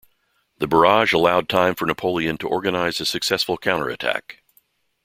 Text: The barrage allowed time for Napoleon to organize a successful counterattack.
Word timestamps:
The 0.57 0.65
barrage 0.65 1.13
allowed 1.13 1.47
time 1.47 1.75
for 1.75 1.85
Napoleon 1.85 2.35
to 2.39 2.47
organize 2.49 2.99
a 2.99 3.05
successful 3.05 3.55
counterattack. 3.55 4.41